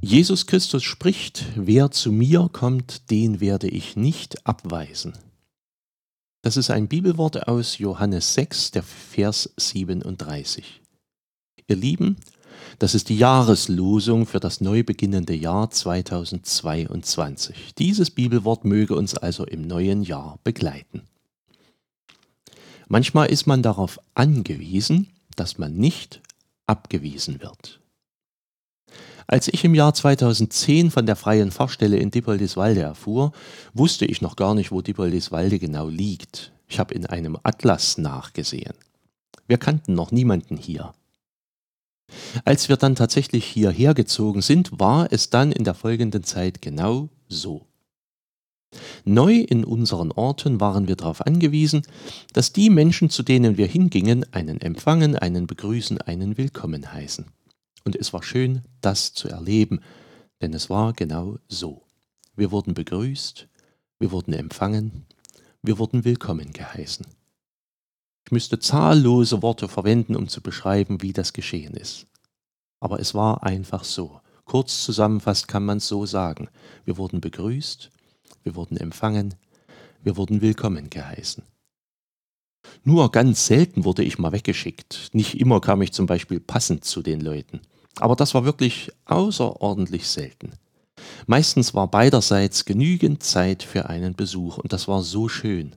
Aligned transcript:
Jesus 0.00 0.46
Christus 0.46 0.84
spricht, 0.84 1.44
wer 1.56 1.90
zu 1.90 2.12
mir 2.12 2.48
kommt, 2.52 3.10
den 3.10 3.40
werde 3.40 3.66
ich 3.66 3.96
nicht 3.96 4.46
abweisen. 4.46 5.14
Das 6.42 6.56
ist 6.56 6.70
ein 6.70 6.86
Bibelwort 6.86 7.48
aus 7.48 7.78
Johannes 7.78 8.34
6, 8.34 8.70
der 8.70 8.84
Vers 8.84 9.52
37. 9.56 10.83
Ihr 11.66 11.76
Lieben, 11.76 12.18
das 12.78 12.94
ist 12.94 13.08
die 13.08 13.16
Jahreslosung 13.16 14.26
für 14.26 14.38
das 14.38 14.60
neu 14.60 14.82
beginnende 14.82 15.34
Jahr 15.34 15.70
2022. 15.70 17.72
Dieses 17.78 18.10
Bibelwort 18.10 18.66
möge 18.66 18.94
uns 18.94 19.16
also 19.16 19.46
im 19.46 19.62
neuen 19.62 20.02
Jahr 20.02 20.38
begleiten. 20.44 21.04
Manchmal 22.86 23.30
ist 23.30 23.46
man 23.46 23.62
darauf 23.62 23.98
angewiesen, 24.12 25.08
dass 25.36 25.56
man 25.56 25.74
nicht 25.74 26.20
abgewiesen 26.66 27.40
wird. 27.40 27.80
Als 29.26 29.48
ich 29.48 29.64
im 29.64 29.74
Jahr 29.74 29.94
2010 29.94 30.90
von 30.90 31.06
der 31.06 31.16
freien 31.16 31.50
Fahrstelle 31.50 31.96
in 31.96 32.10
Dippoldiswalde 32.10 32.82
erfuhr, 32.82 33.32
wusste 33.72 34.04
ich 34.04 34.20
noch 34.20 34.36
gar 34.36 34.54
nicht, 34.54 34.70
wo 34.70 34.82
Dippoldiswalde 34.82 35.58
genau 35.58 35.88
liegt. 35.88 36.52
Ich 36.68 36.78
habe 36.78 36.92
in 36.92 37.06
einem 37.06 37.38
Atlas 37.42 37.96
nachgesehen. 37.96 38.74
Wir 39.46 39.56
kannten 39.56 39.94
noch 39.94 40.12
niemanden 40.12 40.58
hier. 40.58 40.92
Als 42.44 42.68
wir 42.68 42.76
dann 42.76 42.94
tatsächlich 42.94 43.44
hierher 43.44 43.94
gezogen 43.94 44.42
sind, 44.42 44.78
war 44.78 45.08
es 45.10 45.30
dann 45.30 45.52
in 45.52 45.64
der 45.64 45.74
folgenden 45.74 46.24
Zeit 46.24 46.62
genau 46.62 47.08
so. 47.28 47.66
Neu 49.04 49.34
in 49.34 49.64
unseren 49.64 50.12
Orten 50.12 50.60
waren 50.60 50.88
wir 50.88 50.96
darauf 50.96 51.24
angewiesen, 51.24 51.82
dass 52.32 52.52
die 52.52 52.70
Menschen, 52.70 53.10
zu 53.10 53.22
denen 53.22 53.56
wir 53.56 53.66
hingingen, 53.66 54.26
einen 54.32 54.60
empfangen, 54.60 55.16
einen 55.16 55.46
begrüßen, 55.46 56.00
einen 56.00 56.36
willkommen 56.36 56.92
heißen. 56.92 57.26
Und 57.84 57.96
es 57.96 58.12
war 58.12 58.22
schön, 58.22 58.62
das 58.80 59.12
zu 59.12 59.28
erleben, 59.28 59.80
denn 60.40 60.54
es 60.54 60.70
war 60.70 60.92
genau 60.92 61.38
so. 61.48 61.82
Wir 62.34 62.50
wurden 62.50 62.74
begrüßt, 62.74 63.48
wir 63.98 64.10
wurden 64.10 64.34
empfangen, 64.34 65.06
wir 65.62 65.78
wurden 65.78 66.04
willkommen 66.04 66.52
geheißen. 66.52 67.06
Ich 68.26 68.32
müsste 68.32 68.58
zahllose 68.58 69.42
Worte 69.42 69.68
verwenden, 69.68 70.16
um 70.16 70.28
zu 70.28 70.40
beschreiben, 70.40 71.02
wie 71.02 71.12
das 71.12 71.32
geschehen 71.32 71.74
ist. 71.74 72.06
Aber 72.80 73.00
es 73.00 73.14
war 73.14 73.42
einfach 73.42 73.84
so. 73.84 74.20
Kurz 74.44 74.84
zusammenfasst 74.84 75.48
kann 75.48 75.64
man 75.64 75.78
es 75.78 75.88
so 75.88 76.06
sagen. 76.06 76.48
Wir 76.84 76.96
wurden 76.96 77.20
begrüßt, 77.20 77.90
wir 78.42 78.54
wurden 78.54 78.76
empfangen, 78.76 79.34
wir 80.02 80.16
wurden 80.16 80.40
willkommen 80.40 80.90
geheißen. 80.90 81.44
Nur 82.82 83.10
ganz 83.10 83.46
selten 83.46 83.84
wurde 83.84 84.02
ich 84.02 84.18
mal 84.18 84.32
weggeschickt. 84.32 85.10
Nicht 85.12 85.38
immer 85.38 85.60
kam 85.60 85.82
ich 85.82 85.92
zum 85.92 86.06
Beispiel 86.06 86.40
passend 86.40 86.84
zu 86.84 87.02
den 87.02 87.20
Leuten. 87.20 87.60
Aber 87.96 88.16
das 88.16 88.34
war 88.34 88.44
wirklich 88.44 88.90
außerordentlich 89.04 90.08
selten. 90.08 90.52
Meistens 91.26 91.74
war 91.74 91.88
beiderseits 91.88 92.64
genügend 92.64 93.22
Zeit 93.22 93.62
für 93.62 93.88
einen 93.88 94.14
Besuch 94.14 94.58
und 94.58 94.72
das 94.72 94.88
war 94.88 95.02
so 95.02 95.28
schön. 95.28 95.76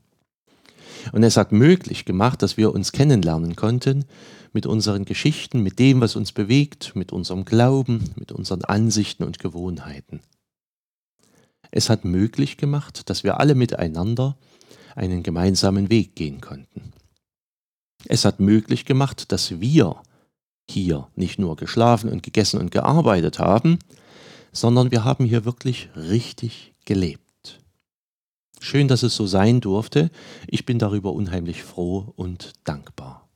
Und 1.12 1.24
es 1.24 1.38
hat 1.38 1.52
möglich 1.52 2.06
gemacht, 2.06 2.42
dass 2.42 2.58
wir 2.58 2.74
uns 2.74 2.92
kennenlernen 2.92 3.56
konnten 3.56 4.06
mit 4.54 4.66
unseren 4.66 5.06
Geschichten, 5.06 5.62
mit 5.62 5.80
dem, 5.80 6.02
was 6.02 6.16
uns 6.16 6.32
bewegt, 6.32 6.96
mit 6.96 7.12
unserem 7.12 7.46
Glauben, 7.46 8.12
mit 8.16 8.32
unseren 8.32 8.64
Ansichten 8.64 9.24
und 9.24 9.40
Gewohnheiten. 9.40 10.22
Es 11.72 11.90
hat 11.90 12.06
möglich 12.06 12.58
gemacht, 12.58 13.10
dass 13.10 13.24
wir 13.24 13.40
alle 13.40 13.56
miteinander 13.56 14.38
einen 14.96 15.22
gemeinsamen 15.22 15.90
Weg 15.90 16.16
gehen 16.16 16.42
konnten. 16.42 16.94
Es 18.06 18.26
hat 18.26 18.40
möglich 18.40 18.86
gemacht, 18.86 19.32
dass 19.32 19.60
wir 19.60 20.02
hier 20.70 21.08
nicht 21.16 21.40
nur 21.40 21.56
geschlafen 21.56 22.10
und 22.10 22.24
gegessen 22.24 22.60
und 22.60 22.72
gearbeitet 22.72 23.40
haben, 23.40 23.80
sondern 24.52 24.92
wir 24.92 25.04
haben 25.04 25.26
hier 25.26 25.46
wirklich 25.46 25.90
richtig 25.96 26.74
gelebt. 26.86 27.27
Schön, 28.68 28.90
dass 28.90 29.02
es 29.02 29.16
so 29.16 29.26
sein 29.26 29.62
durfte. 29.62 30.12
Ich 30.46 30.66
bin 30.66 30.78
darüber 30.78 31.14
unheimlich 31.14 31.64
froh 31.64 32.12
und 32.18 32.52
dankbar. 32.66 33.30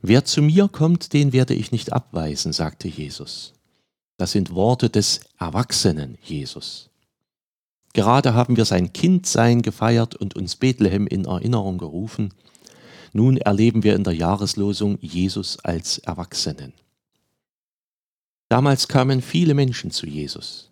Wer 0.00 0.24
zu 0.24 0.40
mir 0.40 0.68
kommt, 0.68 1.12
den 1.12 1.32
werde 1.32 1.54
ich 1.54 1.72
nicht 1.72 1.92
abweisen, 1.92 2.52
sagte 2.52 2.86
Jesus. 2.86 3.54
Das 4.18 4.30
sind 4.30 4.54
Worte 4.54 4.88
des 4.88 5.18
erwachsenen 5.36 6.16
Jesus. 6.22 6.90
Gerade 7.92 8.34
haben 8.34 8.56
wir 8.56 8.66
sein 8.66 8.92
Kindsein 8.92 9.62
gefeiert 9.62 10.14
und 10.14 10.36
uns 10.36 10.54
Bethlehem 10.54 11.08
in 11.08 11.24
Erinnerung 11.24 11.78
gerufen. 11.78 12.34
Nun 13.12 13.36
erleben 13.36 13.82
wir 13.82 13.96
in 13.96 14.04
der 14.04 14.14
Jahreslosung 14.14 14.96
Jesus 15.00 15.58
als 15.58 15.98
Erwachsenen. 15.98 16.72
Damals 18.48 18.86
kamen 18.86 19.22
viele 19.22 19.54
Menschen 19.54 19.90
zu 19.90 20.06
Jesus. 20.06 20.70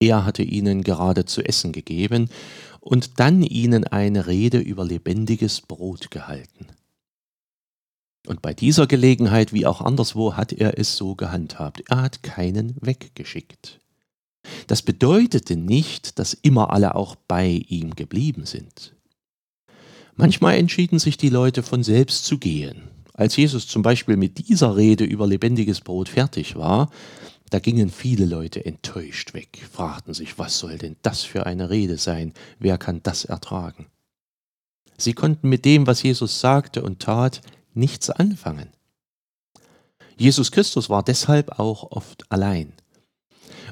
Er 0.00 0.24
hatte 0.24 0.42
ihnen 0.42 0.82
gerade 0.82 1.24
zu 1.24 1.42
essen 1.42 1.72
gegeben 1.72 2.28
und 2.80 3.18
dann 3.18 3.42
ihnen 3.42 3.84
eine 3.84 4.26
Rede 4.26 4.58
über 4.58 4.84
lebendiges 4.84 5.60
Brot 5.60 6.10
gehalten. 6.10 6.66
Und 8.26 8.42
bei 8.42 8.52
dieser 8.52 8.86
Gelegenheit 8.86 9.52
wie 9.52 9.66
auch 9.66 9.80
anderswo 9.80 10.34
hat 10.34 10.52
er 10.52 10.78
es 10.78 10.96
so 10.96 11.14
gehandhabt. 11.14 11.82
Er 11.88 12.02
hat 12.02 12.22
keinen 12.22 12.76
weggeschickt. 12.80 13.80
Das 14.66 14.82
bedeutete 14.82 15.56
nicht, 15.56 16.18
dass 16.18 16.34
immer 16.34 16.70
alle 16.70 16.94
auch 16.94 17.16
bei 17.28 17.62
ihm 17.68 17.94
geblieben 17.94 18.46
sind. 18.46 18.94
Manchmal 20.14 20.56
entschieden 20.56 20.98
sich 20.98 21.16
die 21.16 21.28
Leute 21.28 21.62
von 21.62 21.82
selbst 21.82 22.24
zu 22.24 22.38
gehen. 22.38 22.82
Als 23.12 23.36
Jesus 23.36 23.66
zum 23.66 23.82
Beispiel 23.82 24.16
mit 24.16 24.48
dieser 24.48 24.76
Rede 24.76 25.04
über 25.04 25.26
lebendiges 25.26 25.80
Brot 25.80 26.08
fertig 26.08 26.56
war, 26.56 26.90
da 27.50 27.58
gingen 27.58 27.90
viele 27.90 28.26
Leute 28.26 28.64
enttäuscht 28.64 29.34
weg, 29.34 29.66
fragten 29.70 30.14
sich, 30.14 30.38
was 30.38 30.58
soll 30.58 30.78
denn 30.78 30.96
das 31.02 31.22
für 31.22 31.46
eine 31.46 31.70
Rede 31.70 31.98
sein, 31.98 32.32
wer 32.58 32.78
kann 32.78 33.02
das 33.02 33.24
ertragen? 33.24 33.86
Sie 34.98 35.12
konnten 35.12 35.48
mit 35.48 35.64
dem, 35.64 35.86
was 35.86 36.02
Jesus 36.02 36.40
sagte 36.40 36.82
und 36.82 37.00
tat, 37.00 37.42
nichts 37.74 38.10
anfangen. 38.10 38.70
Jesus 40.16 40.50
Christus 40.50 40.88
war 40.88 41.02
deshalb 41.02 41.58
auch 41.58 41.92
oft 41.92 42.30
allein. 42.32 42.72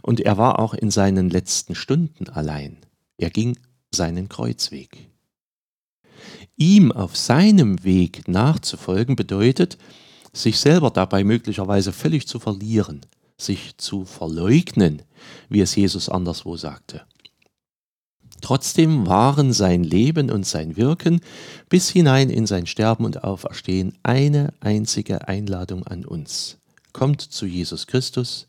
Und 0.03 0.21
er 0.21 0.37
war 0.37 0.59
auch 0.59 0.75
in 0.75 0.91
seinen 0.91 1.31
letzten 1.31 1.75
Stunden 1.75 2.29
allein. 2.29 2.77
Er 3.17 3.31
ging 3.31 3.59
seinen 3.91 4.29
Kreuzweg. 4.29 5.09
Ihm 6.57 6.93
auf 6.93 7.17
seinem 7.17 7.83
Weg 7.84 8.29
nachzufolgen 8.29 9.17
bedeutet, 9.17 9.79
sich 10.33 10.59
selber 10.59 10.91
dabei 10.91 11.25
möglicherweise 11.25 11.93
völlig 11.93 12.29
zu 12.29 12.39
verlieren, 12.39 13.01
sich 13.44 13.77
zu 13.77 14.05
verleugnen, 14.05 15.03
wie 15.49 15.60
es 15.60 15.75
Jesus 15.75 16.09
anderswo 16.09 16.56
sagte. 16.56 17.03
Trotzdem 18.41 19.06
waren 19.06 19.55
sein 19.55 19.84
Leben 19.84 20.31
und 20.31 20.44
sein 20.44 20.77
Wirken 20.77 21.21
bis 21.71 21.88
hinein 21.88 22.28
in 22.28 22.47
sein 22.47 22.66
Sterben 22.66 23.06
und 23.06 23.25
Auferstehen 23.25 23.97
eine 24.03 24.53
einzige 24.60 25.28
Einladung 25.28 25.87
an 25.87 26.04
uns. 26.04 26.59
Kommt 26.93 27.22
zu 27.22 27.47
Jesus 27.47 27.87
Christus, 27.87 28.47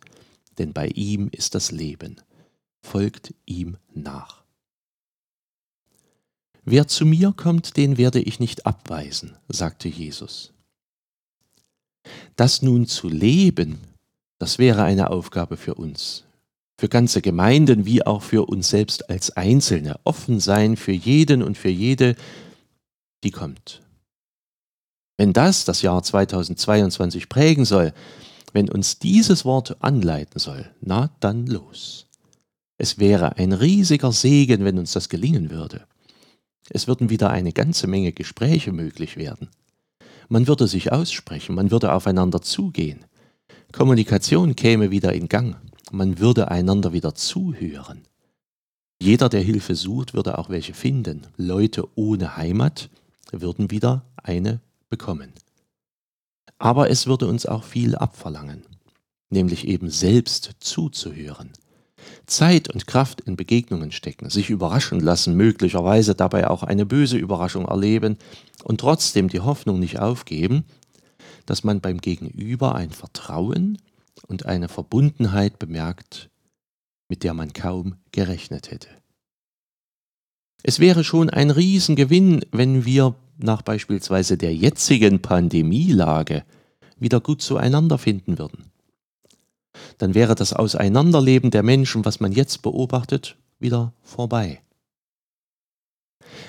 denn 0.57 0.73
bei 0.73 0.88
ihm 0.89 1.29
ist 1.31 1.55
das 1.55 1.72
Leben. 1.72 2.17
Folgt 2.81 3.34
ihm 3.45 3.78
nach. 3.94 4.44
Wer 6.66 6.88
zu 6.88 7.05
mir 7.05 7.31
kommt, 7.31 7.78
den 7.78 7.97
werde 7.97 8.19
ich 8.19 8.39
nicht 8.39 8.66
abweisen, 8.66 9.38
sagte 9.47 9.88
Jesus. 9.88 10.51
Das 12.35 12.61
nun 12.61 12.85
zu 12.85 13.07
leben, 13.07 13.79
das 14.46 14.59
wäre 14.59 14.84
eine 14.84 15.09
Aufgabe 15.09 15.58
für 15.58 15.74
uns, 15.74 16.24
für 16.80 16.88
ganze 16.88 17.24
Gemeinden 17.24 17.88
wie 17.88 18.06
auch 18.06 18.22
für 18.22 18.47
uns 18.47 18.70
selbst 18.70 19.09
als 19.09 19.36
Einzelne, 19.36 20.00
offen 20.03 20.40
sein 20.40 20.78
für 20.78 20.92
jeden 20.92 21.42
und 21.42 21.58
für 21.58 21.70
jede, 21.70 22.16
die 23.24 23.32
kommt. 23.32 23.82
Wenn 25.18 25.34
das 25.34 25.66
das 25.66 25.82
Jahr 25.82 26.03
2022 26.03 27.28
prägen 27.28 27.66
soll, 27.66 27.92
wenn 28.53 28.70
uns 28.70 29.00
dieses 29.00 29.46
Wort 29.46 29.82
anleiten 29.82 30.38
soll, 30.38 30.70
na 30.80 31.09
dann 31.22 31.47
los. 31.47 32.06
Es 32.78 33.00
wäre 33.00 33.38
ein 33.38 33.52
riesiger 33.52 34.12
Segen, 34.12 34.64
wenn 34.64 34.78
uns 34.78 34.94
das 34.94 35.09
gelingen 35.09 35.50
würde. 35.50 35.88
Es 36.70 36.88
würden 36.88 37.09
wieder 37.09 37.32
eine 37.32 37.52
ganze 37.52 37.88
Menge 37.88 38.12
Gespräche 38.12 38.72
möglich 38.72 39.18
werden. 39.18 39.50
Man 40.30 40.46
würde 40.47 40.68
sich 40.68 40.92
aussprechen, 40.92 41.56
man 41.56 41.72
würde 41.72 41.94
aufeinander 41.94 42.44
zugehen. 42.44 43.06
Kommunikation 43.77 44.55
käme 44.55 44.89
wieder 44.89 45.11
in 45.11 45.27
Gang. 45.27 45.57
Man 45.91 46.19
würde 46.19 46.49
einander 46.49 46.93
wieder 46.93 47.13
zuhören. 47.13 48.03
Jeder, 49.01 49.27
der 49.27 49.41
Hilfe 49.41 49.75
sucht, 49.75 50.13
würde 50.13 50.37
auch 50.37 50.49
welche 50.49 50.73
finden. 50.73 51.27
Leute 51.35 51.85
ohne 51.95 52.37
Heimat 52.37 52.89
würden 53.33 53.72
wieder 53.72 54.05
eine 54.16 54.61
bekommen. 54.89 55.33
Aber 56.57 56.89
es 56.89 57.05
würde 57.05 57.27
uns 57.27 57.45
auch 57.45 57.66
viel 57.66 57.95
abverlangen, 57.95 58.63
nämlich 59.29 59.67
eben 59.67 59.89
selbst 59.89 60.51
zuzuhören. 60.61 61.51
Zeit 62.27 62.69
und 62.73 62.87
Kraft 62.87 63.19
in 63.19 63.35
Begegnungen 63.35 63.91
stecken, 63.91 64.29
sich 64.29 64.49
überraschen 64.49 65.01
lassen, 65.01 65.35
möglicherweise 65.35 66.16
dabei 66.16 66.49
auch 66.49 66.63
eine 66.63 66.85
böse 66.85 67.17
Überraschung 67.17 67.66
erleben 67.66 68.16
und 68.63 68.79
trotzdem 68.79 69.27
die 69.27 69.41
Hoffnung 69.41 69.81
nicht 69.81 69.99
aufgeben, 69.99 70.63
dass 71.46 71.64
man 71.64 71.82
beim 71.82 72.00
Gegenüber 72.00 72.76
ein 72.76 72.92
Vertrauen 72.92 73.78
und 74.28 74.46
eine 74.46 74.68
Verbundenheit 74.68 75.59
bemerkt, 75.59 76.30
mit 77.08 77.24
der 77.24 77.34
man 77.34 77.53
kaum 77.53 77.96
gerechnet 78.12 78.72
hätte. 78.72 78.90
Es 80.64 80.80
wäre 80.80 81.03
schon 81.03 81.30
ein 81.30 81.52
Riesengewinn, 81.52 82.44
wenn 82.52 82.86
wir 82.86 83.16
nach 83.38 83.62
beispielsweise 83.62 84.38
der 84.38 84.56
jetzigen 84.56 85.22
Pandemielage 85.22 86.44
wieder 86.97 87.20
gut 87.20 87.42
zueinander 87.42 87.97
finden 87.97 88.40
würden. 88.40 88.72
Dann 89.97 90.16
wäre 90.16 90.36
das 90.36 90.53
Auseinanderleben 90.53 91.52
der 91.52 91.64
Menschen, 91.64 92.06
was 92.06 92.20
man 92.20 92.32
jetzt 92.32 92.62
beobachtet, 92.62 93.38
wieder 93.59 93.94
vorbei. 94.02 94.62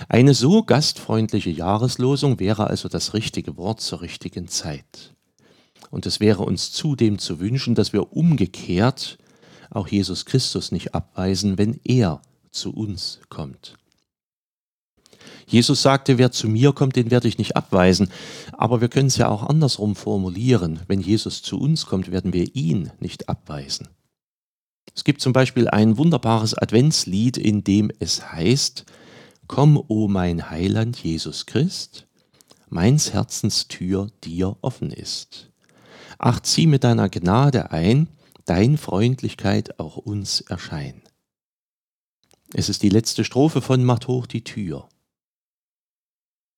Eine 0.09 0.35
so 0.35 0.63
gastfreundliche 0.63 1.51
Jahreslosung 1.51 2.39
wäre 2.39 2.69
also 2.69 2.89
das 2.89 3.15
richtige 3.15 3.57
Wort 3.57 3.81
zur 3.81 4.03
richtigen 4.03 4.49
Zeit. 4.49 5.15
Und 5.91 6.07
es 6.07 6.21
wäre 6.21 6.43
uns 6.45 6.73
zudem 6.73 7.19
zu 7.19 7.41
wünschen, 7.41 7.75
dass 7.75 7.93
wir 7.93 8.13
umgekehrt 8.13 9.19
auch 9.71 9.89
Jesus 9.89 10.25
Christus 10.25 10.73
nicht 10.73 10.95
abweisen, 10.95 11.59
wenn 11.59 11.81
er 11.85 12.23
zu 12.51 12.73
uns 12.73 13.21
kommt. 13.29 13.77
Jesus 15.47 15.83
sagte, 15.83 16.19
wer 16.19 16.33
zu 16.33 16.49
mir 16.49 16.73
kommt, 16.73 16.97
den 16.97 17.11
werde 17.11 17.29
ich 17.29 17.39
nicht 17.39 17.57
abweisen. 17.57 18.11
Aber 18.53 18.81
wir 18.81 18.89
können 18.89 19.09
es 19.09 19.17
ja 19.17 19.29
auch 19.29 19.45
andersrum 19.45 19.95
formulieren. 19.95 20.81
Wenn 20.89 21.01
Jesus 21.01 21.43
zu 21.43 21.59
uns 21.59 21.87
kommt, 21.87 22.11
werden 22.11 22.33
wir 22.33 22.55
ihn 22.55 22.91
nicht 23.01 23.29
abweisen. 23.29 23.89
Es 24.95 25.05
gibt 25.05 25.21
zum 25.21 25.33
Beispiel 25.33 25.69
ein 25.69 25.99
wunderbares 25.99 26.55
Adventslied, 26.55 27.37
in 27.37 27.63
dem 27.63 27.91
es 28.01 28.33
heißt, 28.33 28.87
Komm, 29.47 29.83
o 29.89 30.09
mein 30.09 30.51
Heiland 30.51 30.97
Jesus 31.03 31.47
Christ, 31.47 32.07
meins 32.69 33.13
Herzens 33.13 33.69
Tür 33.69 34.11
dir 34.25 34.57
offen 34.61 34.91
ist. 34.91 35.51
Ach, 36.19 36.41
zieh 36.41 36.67
mit 36.67 36.85
deiner 36.85 37.09
Gnade 37.09 37.71
ein, 37.71 38.09
dein 38.45 38.79
Freundlichkeit 38.79 39.79
auch 39.79 39.97
uns 39.97 40.41
erschein. 40.41 41.03
Es 42.55 42.69
ist 42.69 42.83
die 42.83 42.89
letzte 42.89 43.25
Strophe 43.25 43.61
von 43.61 43.85
Macht 43.85 44.09
hoch 44.09 44.27
die 44.27 44.45
Tür. 44.45 44.89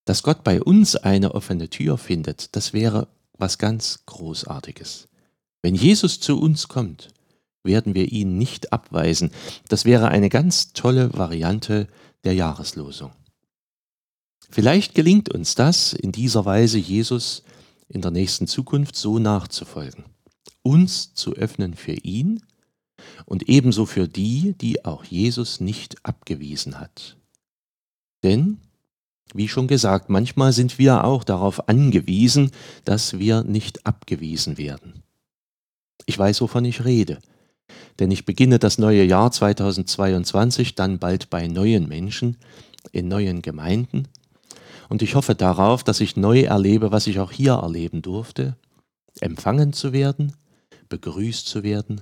Dass 0.04 0.22
Gott 0.22 0.44
bei 0.44 0.62
uns 0.62 0.96
eine 0.96 1.34
offene 1.34 1.68
Tür 1.68 1.98
findet, 1.98 2.56
das 2.56 2.72
wäre 2.72 3.08
was 3.32 3.58
ganz 3.58 4.04
Großartiges. 4.06 5.08
Wenn 5.62 5.74
Jesus 5.74 6.20
zu 6.20 6.40
uns 6.40 6.68
kommt, 6.68 7.08
werden 7.64 7.94
wir 7.94 8.10
ihn 8.10 8.38
nicht 8.38 8.72
abweisen. 8.72 9.30
Das 9.68 9.84
wäre 9.84 10.08
eine 10.08 10.28
ganz 10.28 10.72
tolle 10.72 11.12
Variante 11.14 11.88
der 12.24 12.34
Jahreslosung. 12.34 13.12
Vielleicht 14.50 14.94
gelingt 14.94 15.32
uns 15.32 15.54
das, 15.54 15.92
in 15.92 16.12
dieser 16.12 16.44
Weise 16.44 16.78
Jesus 16.78 17.42
in 17.88 18.00
der 18.00 18.10
nächsten 18.10 18.46
Zukunft 18.46 18.96
so 18.96 19.18
nachzufolgen, 19.18 20.04
uns 20.62 21.14
zu 21.14 21.34
öffnen 21.34 21.74
für 21.74 21.92
ihn 21.92 22.42
und 23.26 23.48
ebenso 23.48 23.86
für 23.86 24.08
die, 24.08 24.54
die 24.54 24.84
auch 24.84 25.04
Jesus 25.04 25.60
nicht 25.60 26.04
abgewiesen 26.04 26.80
hat. 26.80 27.16
Denn 28.22 28.58
wie 29.34 29.48
schon 29.48 29.68
gesagt, 29.68 30.08
manchmal 30.08 30.52
sind 30.52 30.78
wir 30.78 31.04
auch 31.04 31.22
darauf 31.22 31.68
angewiesen, 31.68 32.50
dass 32.84 33.18
wir 33.18 33.44
nicht 33.44 33.86
abgewiesen 33.86 34.56
werden. 34.56 35.02
Ich 36.06 36.18
weiß, 36.18 36.40
wovon 36.40 36.64
ich 36.64 36.84
rede, 36.84 37.18
denn 37.98 38.10
ich 38.10 38.24
beginne 38.24 38.58
das 38.58 38.78
neue 38.78 39.04
Jahr 39.04 39.30
2022 39.30 40.74
dann 40.74 40.98
bald 40.98 41.30
bei 41.30 41.48
neuen 41.48 41.88
Menschen, 41.88 42.36
in 42.92 43.08
neuen 43.08 43.42
Gemeinden, 43.42 44.08
und 44.88 45.02
ich 45.02 45.14
hoffe 45.14 45.34
darauf, 45.34 45.84
dass 45.84 46.00
ich 46.00 46.16
neu 46.16 46.42
erlebe, 46.42 46.90
was 46.92 47.06
ich 47.06 47.20
auch 47.20 47.30
hier 47.30 47.52
erleben 47.52 48.02
durfte, 48.02 48.56
empfangen 49.20 49.72
zu 49.72 49.92
werden, 49.92 50.34
begrüßt 50.88 51.46
zu 51.46 51.62
werden, 51.62 52.00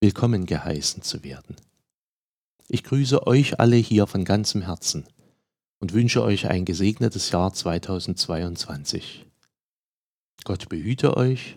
willkommen 0.00 0.46
geheißen 0.46 1.02
zu 1.02 1.24
werden. 1.24 1.56
Ich 2.68 2.84
grüße 2.84 3.26
euch 3.26 3.58
alle 3.58 3.76
hier 3.76 4.06
von 4.06 4.24
ganzem 4.24 4.62
Herzen 4.62 5.04
und 5.80 5.92
wünsche 5.92 6.22
euch 6.22 6.48
ein 6.48 6.64
gesegnetes 6.64 7.30
Jahr 7.32 7.52
2022. 7.52 9.26
Gott 10.44 10.68
behüte 10.68 11.16
euch, 11.16 11.56